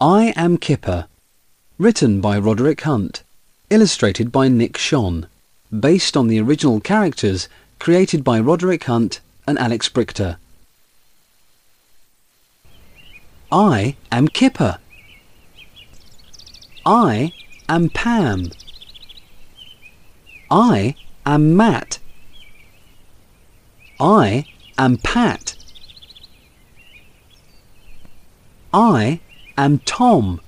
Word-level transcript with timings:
I 0.00 0.32
Am 0.36 0.58
Kipper. 0.58 1.08
Written 1.76 2.20
by 2.20 2.38
Roderick 2.38 2.82
Hunt. 2.82 3.24
Illustrated 3.68 4.30
by 4.30 4.46
Nick 4.46 4.74
Schon. 4.74 5.26
Based 5.76 6.16
on 6.16 6.28
the 6.28 6.40
original 6.40 6.78
characters 6.78 7.48
created 7.80 8.22
by 8.22 8.38
Roderick 8.38 8.84
Hunt 8.84 9.18
and 9.44 9.58
Alex 9.58 9.88
Brychta. 9.88 10.36
I 13.50 13.96
am 14.12 14.28
Kipper. 14.28 14.78
I 16.86 17.32
am 17.68 17.90
Pam. 17.90 18.52
I 20.48 20.94
am 21.26 21.56
Matt. 21.56 21.98
I 23.98 24.44
am 24.78 24.98
Pat. 24.98 25.56
I 28.72 29.18
am 29.58 29.80
Tom. 29.80 30.40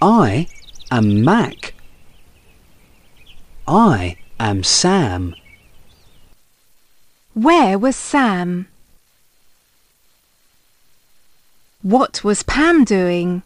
I 0.00 0.48
am 0.90 1.22
Mac. 1.22 1.74
I 3.68 4.16
am 4.40 4.62
Sam. 4.64 5.34
Where 7.34 7.78
was 7.78 7.94
Sam? 7.94 8.68
What 11.82 12.24
was 12.24 12.42
Pam 12.42 12.84
doing? 12.84 13.42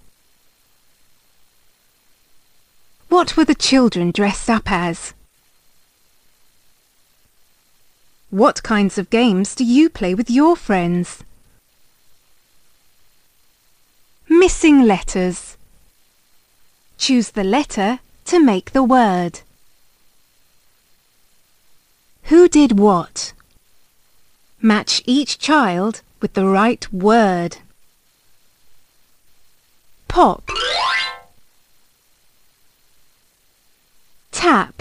What 3.08 3.36
were 3.36 3.44
the 3.44 3.54
children 3.54 4.12
dressed 4.12 4.48
up 4.48 4.70
as? 4.70 5.14
What 8.30 8.62
kinds 8.62 8.98
of 8.98 9.10
games 9.10 9.54
do 9.54 9.64
you 9.64 9.88
play 9.88 10.14
with 10.14 10.30
your 10.30 10.54
friends? 10.54 11.24
Missing 14.38 14.82
letters. 14.82 15.56
Choose 16.98 17.30
the 17.30 17.42
letter 17.42 18.00
to 18.26 18.38
make 18.38 18.72
the 18.72 18.82
word. 18.82 19.40
Who 22.24 22.46
did 22.46 22.78
what? 22.78 23.32
Match 24.60 25.02
each 25.06 25.38
child 25.38 26.02
with 26.20 26.34
the 26.34 26.44
right 26.44 26.86
word. 26.92 27.58
Pop. 30.06 30.50
Tap. 34.32 34.74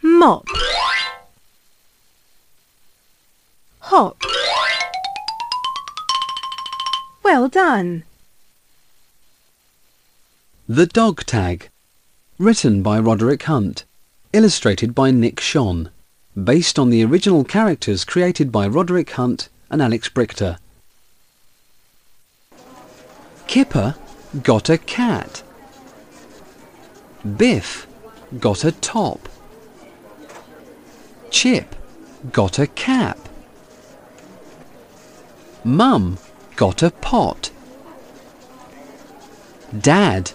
Mop. 0.00 0.46
Hop. 3.80 4.27
Well 7.30 7.48
done. 7.48 8.04
The 10.66 10.86
Dog 10.86 11.26
Tag. 11.26 11.68
Written 12.38 12.82
by 12.82 12.98
Roderick 12.98 13.42
Hunt. 13.42 13.84
Illustrated 14.32 14.94
by 14.94 15.10
Nick 15.10 15.36
Schon. 15.36 15.90
Based 16.42 16.78
on 16.78 16.88
the 16.88 17.04
original 17.04 17.44
characters 17.44 18.06
created 18.06 18.50
by 18.50 18.66
Roderick 18.66 19.10
Hunt 19.10 19.50
and 19.68 19.82
Alex 19.82 20.08
Brychta. 20.08 20.56
Kipper 23.46 23.96
got 24.42 24.70
a 24.70 24.78
cat. 24.78 25.42
Biff 27.36 27.86
got 28.40 28.64
a 28.64 28.72
top. 28.72 29.28
Chip 31.28 31.76
got 32.32 32.58
a 32.58 32.66
cap. 32.68 33.18
Mum 35.62 36.16
got 36.58 36.82
a 36.82 36.90
pot. 36.90 37.52
Dad 39.80 40.32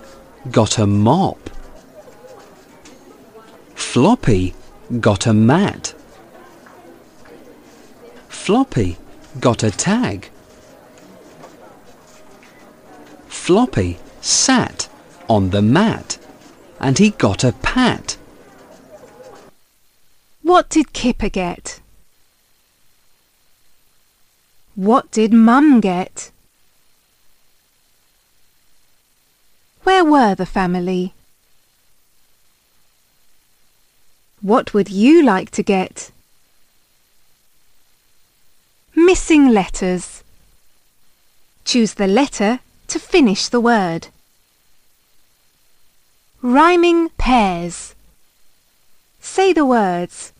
got 0.51 0.79
a 0.79 0.87
mop. 0.87 1.49
Floppy 3.75 4.53
got 5.01 5.27
a 5.27 5.33
mat. 5.33 5.93
Floppy 8.29 8.95
got 9.41 9.63
a 9.63 9.71
tag. 9.71 10.29
Floppy 13.27 13.97
sat 14.21 14.87
on 15.27 15.49
the 15.49 15.61
mat 15.61 16.17
and 16.79 16.99
he 16.99 17.09
got 17.09 17.43
a 17.43 17.51
pat. 17.51 18.15
What 20.41 20.69
did 20.69 20.93
Kipper 20.93 21.27
get? 21.27 21.81
What 24.75 25.11
did 25.11 25.31
Mum 25.31 25.81
get? 25.81 26.31
Where 29.83 30.03
were 30.03 30.33
the 30.33 30.47
family? 30.47 31.13
What 34.41 34.73
would 34.73 34.89
you 34.89 35.21
like 35.21 35.51
to 35.51 35.63
get? 35.63 36.11
Missing 38.95 39.49
letters. 39.49 40.23
Choose 41.65 41.93
the 41.93 42.07
letter 42.07 42.59
to 42.87 42.99
finish 42.99 43.49
the 43.49 43.61
word. 43.61 44.07
Rhyming 46.41 47.09
pairs. 47.19 47.93
Say 49.19 49.53
the 49.53 49.65
words. 49.65 50.33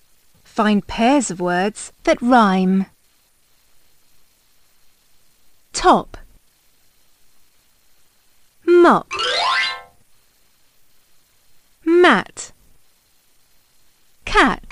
Find 0.43 0.85
pairs 0.87 1.29
of 1.29 1.39
words 1.39 1.91
that 2.03 2.21
rhyme. 2.21 2.87
Top. 5.73 6.17
Mop. 8.65 9.11
Mat. 11.83 12.51
Cat. 14.23 14.63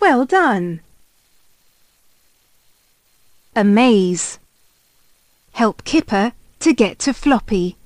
Well 0.00 0.24
done. 0.24 0.80
Amaze. 3.54 4.38
Help 5.52 5.84
Kipper 5.84 6.32
to 6.60 6.72
get 6.72 6.98
to 7.00 7.12
Floppy. 7.12 7.76